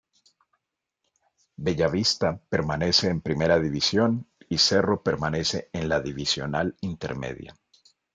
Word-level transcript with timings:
Bella 1.59 1.87
Vista 1.87 2.35
permanece 2.49 3.09
en 3.11 3.21
Primera 3.21 3.59
División 3.59 4.27
y 4.49 4.57
Cerro 4.57 5.03
permanece 5.03 5.69
en 5.73 5.89
la 5.89 5.99
Divisional 6.01 6.75
Intermedia. 6.81 7.53